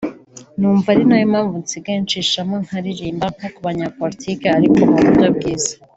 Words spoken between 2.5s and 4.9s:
nkaririmba nko ku banyapolitiki ariko